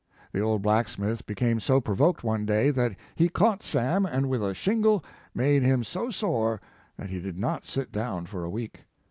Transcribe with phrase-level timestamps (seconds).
[0.31, 4.55] The old blacksmith became so provoked one day, that he caught Sam and with a
[4.55, 6.59] shingle made him so sore,
[6.97, 8.85] that he did not sit down for a week.